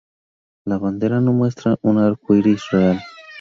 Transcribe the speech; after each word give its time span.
La 0.65 0.79
bandera 0.79 1.21
no 1.21 1.31
muestra 1.31 1.77
un 1.83 1.99
arcoíris 1.99 2.63
real. 2.71 2.99